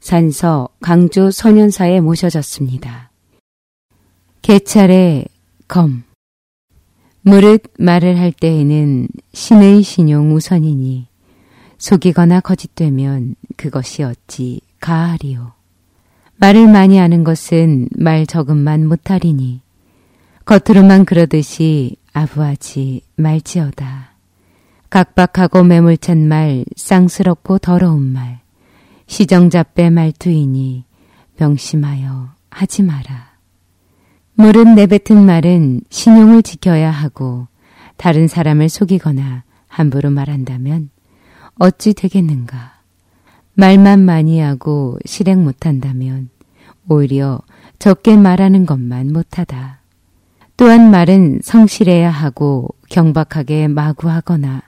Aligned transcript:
산서 0.00 0.68
강주 0.80 1.30
소년사에 1.30 2.00
모셔졌습니다. 2.00 3.10
개찰의 4.42 5.26
검 5.68 6.02
무릇 7.22 7.62
말을 7.78 8.18
할 8.18 8.32
때에는 8.32 9.08
신의 9.32 9.82
신용 9.82 10.34
우선이니 10.34 11.06
속이거나 11.78 12.40
거짓되면 12.40 13.36
그것이 13.56 14.02
어찌 14.02 14.60
가하리요. 14.80 15.52
말을 16.36 16.66
많이 16.68 16.96
하는 16.96 17.22
것은 17.22 17.88
말 17.96 18.26
적음만 18.26 18.86
못하리니 18.86 19.60
겉으로만 20.46 21.04
그러듯이 21.04 21.96
아부하지 22.14 23.02
말지어다. 23.16 24.14
각박하고 24.88 25.62
매몰찬 25.62 26.26
말, 26.26 26.64
쌍스럽고 26.74 27.58
더러운 27.58 28.02
말, 28.02 28.39
시정잡배 29.10 29.90
말투이니 29.90 30.84
명심하여 31.36 32.28
하지 32.48 32.84
마라. 32.84 33.30
물은 34.34 34.76
내뱉은 34.76 35.26
말은 35.26 35.80
신용을 35.90 36.44
지켜야 36.44 36.92
하고 36.92 37.48
다른 37.96 38.28
사람을 38.28 38.68
속이거나 38.68 39.42
함부로 39.66 40.10
말한다면 40.10 40.90
어찌 41.58 41.92
되겠는가. 41.92 42.78
말만 43.54 43.98
많이 43.98 44.38
하고 44.38 44.96
실행 45.04 45.42
못한다면 45.42 46.28
오히려 46.88 47.40
적게 47.80 48.16
말하는 48.16 48.64
것만 48.64 49.12
못하다. 49.12 49.80
또한 50.56 50.88
말은 50.92 51.40
성실해야 51.42 52.10
하고 52.10 52.68
경박하게 52.88 53.66
마구하거나 53.66 54.62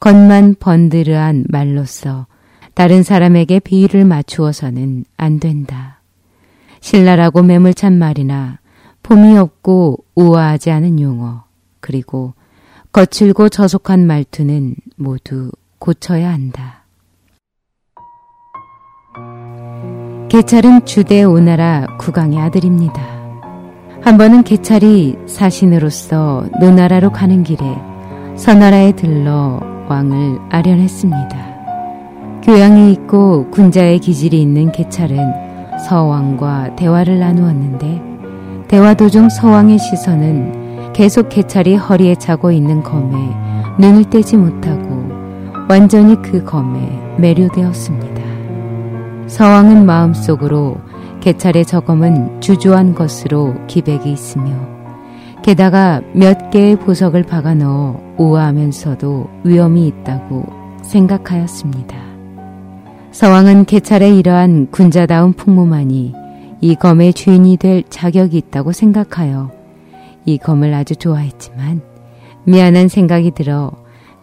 겉만 0.00 0.56
번드르한 0.58 1.44
말로써 1.48 2.26
다른 2.76 3.02
사람에게 3.02 3.58
비위를 3.60 4.04
맞추어서는 4.04 5.06
안 5.16 5.40
된다. 5.40 6.02
신랄하고 6.80 7.42
매물찬 7.42 7.98
말이나 7.98 8.58
폼이 9.02 9.38
없고 9.38 10.04
우아하지 10.14 10.70
않은 10.72 11.00
용어, 11.00 11.44
그리고 11.80 12.34
거칠고 12.92 13.48
저속한 13.48 14.06
말투는 14.06 14.74
모두 14.96 15.50
고쳐야 15.78 16.30
한다. 16.30 16.84
개찰은 20.28 20.84
주대 20.84 21.22
오나라 21.22 21.86
국왕의 21.98 22.38
아들입니다. 22.38 23.00
한 24.02 24.18
번은 24.18 24.42
개찰이 24.42 25.16
사신으로서 25.26 26.46
노나라로 26.60 27.10
가는 27.10 27.42
길에 27.42 27.64
서나라에 28.36 28.92
들러 28.96 29.60
왕을 29.88 30.40
아련했습니다. 30.50 31.45
교양이 32.46 32.92
있고 32.92 33.50
군자의 33.50 33.98
기질이 33.98 34.40
있는 34.40 34.70
개찰은 34.70 35.18
서왕과 35.88 36.76
대화를 36.76 37.18
나누었는데 37.18 38.00
대화 38.68 38.94
도중 38.94 39.28
서왕의 39.30 39.80
시선은 39.80 40.92
계속 40.92 41.28
개찰이 41.28 41.74
허리에 41.74 42.14
차고 42.14 42.52
있는 42.52 42.84
검에 42.84 43.18
눈을 43.80 44.04
떼지 44.10 44.36
못하고 44.36 45.10
완전히 45.68 46.22
그 46.22 46.44
검에 46.44 47.16
매료되었습니다. 47.18 48.22
서왕은 49.26 49.84
마음속으로 49.84 50.76
개찰의 51.18 51.66
저검은 51.66 52.40
주조한 52.40 52.94
것으로 52.94 53.54
기백이 53.66 54.12
있으며 54.12 54.52
게다가 55.42 56.00
몇 56.12 56.50
개의 56.50 56.76
보석을 56.76 57.24
박아 57.24 57.54
넣어 57.54 58.00
우아하면서도 58.18 59.30
위험이 59.42 59.88
있다고 59.88 60.44
생각하였습니다. 60.82 62.05
서왕은 63.16 63.64
개찰의 63.64 64.18
이러한 64.18 64.70
군자다운 64.70 65.32
풍모만이 65.32 66.12
이 66.60 66.74
검의 66.74 67.14
주인이 67.14 67.56
될 67.56 67.82
자격이 67.88 68.36
있다고 68.36 68.72
생각하여 68.72 69.50
이 70.26 70.36
검을 70.36 70.74
아주 70.74 70.96
좋아했지만 70.96 71.80
미안한 72.44 72.88
생각이 72.88 73.30
들어 73.30 73.72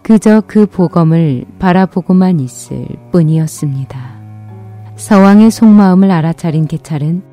그저 0.03 0.43
그 0.45 0.67
보검을 0.67 1.45
바라보고만 1.57 2.39
있을 2.39 2.85
뿐이었습니다. 3.11 3.99
서왕의 4.95 5.49
속마음을 5.49 6.11
알아차린 6.11 6.67
개찰은 6.67 7.23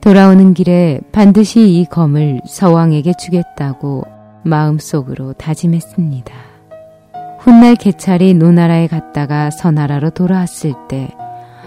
돌아오는 0.00 0.54
길에 0.54 0.98
반드시 1.12 1.78
이 1.78 1.84
검을 1.84 2.40
서왕에게 2.46 3.12
주겠다고 3.18 4.04
마음속으로 4.44 5.34
다짐했습니다. 5.34 6.51
훗날 7.44 7.74
개찰이 7.74 8.34
노나라에 8.34 8.86
갔다가 8.86 9.50
서나라로 9.50 10.10
돌아왔을 10.10 10.74
때 10.88 11.10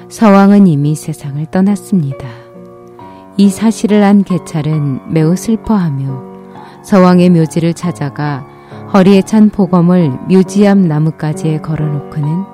서왕은 0.08 0.68
이미 0.68 0.96
세상을 0.96 1.46
떠났습니다. 1.48 2.26
이 3.36 3.50
사실을 3.50 4.02
안 4.02 4.24
개찰은 4.24 5.12
매우 5.12 5.36
슬퍼하며 5.36 6.24
서왕의 6.82 7.30
묘지를 7.32 7.74
찾아가 7.74 8.46
허리에 8.94 9.24
찬 9.24 9.50
보검을 9.50 10.12
묘지 10.30 10.66
앞 10.66 10.78
나뭇가지에 10.78 11.58
걸어놓고는 11.58 12.46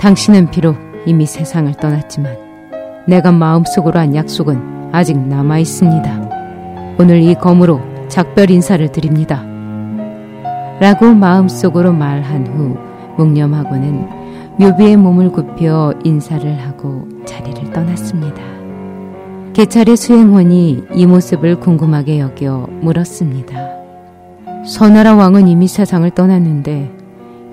당신은 0.00 0.50
비록 0.50 0.76
이미 1.06 1.26
세상을 1.26 1.72
떠났지만 1.74 2.36
내가 3.06 3.30
마음속으로 3.30 4.00
한 4.00 4.16
약속은 4.16 4.90
아직 4.90 5.16
남아 5.16 5.60
있습니다. 5.60 6.96
오늘 6.98 7.22
이 7.22 7.36
검으로 7.36 7.80
작별 8.08 8.50
인사를 8.50 8.90
드립니다. 8.90 9.55
라고 10.80 11.14
마음속으로 11.14 11.92
말한 11.92 12.46
후 12.48 12.76
묵념하고는 13.16 14.56
묘비의 14.58 14.96
몸을 14.96 15.32
굽혀 15.32 15.94
인사를 16.04 16.58
하고 16.60 17.08
자리를 17.24 17.70
떠났습니다. 17.72 18.42
개찰의 19.54 19.96
수행원이 19.96 20.84
이 20.94 21.06
모습을 21.06 21.60
궁금하게 21.60 22.20
여겨 22.20 22.68
물었습니다. 22.82 23.76
선나라 24.66 25.14
왕은 25.14 25.48
이미 25.48 25.66
세상을 25.66 26.10
떠났는데 26.10 26.94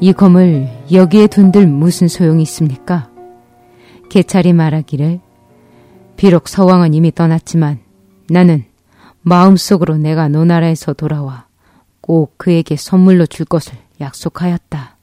이 0.02 0.12
검을 0.12 0.68
여기에 0.92 1.28
둔들 1.28 1.68
무슨 1.68 2.10
소용이 2.10 2.42
있습니까? 2.44 3.10
개찰이 4.10 4.52
말하기를 4.52 5.22
비록 6.18 6.50
서왕은 6.50 6.94
이미 6.94 7.14
떠났지만 7.14 7.80
나는 8.30 8.66
마음속으로 9.22 9.98
내가 9.98 10.28
노나라에서 10.28 10.92
돌아와 10.94 11.46
꼭 12.04 12.38
그에게 12.38 12.76
선물로 12.76 13.26
줄 13.26 13.46
것을 13.46 13.76
약속하였다. 14.02 14.98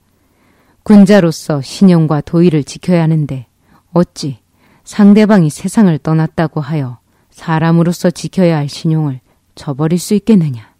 군자로서 0.83 1.63
신용과 1.63 2.21
도의를 2.21 2.63
지켜야 2.63 3.03
하는데 3.03 3.47
어찌 3.93 4.39
상대방이 4.85 5.49
세상을 5.49 5.97
떠났다고 5.99 6.61
하여 6.61 6.99
사람으로서 7.31 8.11
지켜야 8.11 8.59
할 8.59 8.69
신용을 8.69 9.21
저버릴 9.55 9.99
수 9.99 10.13
있겠느냐. 10.13 10.75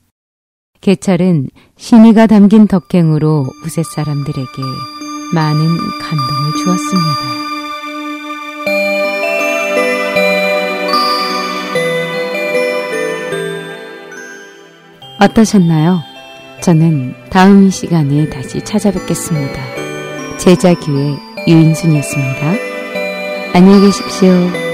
개찰은 0.83 1.49
신의가 1.79 2.27
담긴 2.27 2.67
덕행으로 2.67 3.45
후세 3.63 3.83
사람들에게 3.83 4.63
많은 5.33 5.77
감동을 6.03 6.53
주었습니다. 6.63 7.41
어떠셨나요? 15.21 16.10
저는 16.61 17.15
다음 17.31 17.71
시간에 17.71 18.29
다시 18.29 18.61
찾아뵙겠습니다. 18.61 19.61
제자교의 20.39 21.17
유인순이었습니다. 21.49 22.53
안녕히 23.55 23.87
계십시오. 23.87 24.70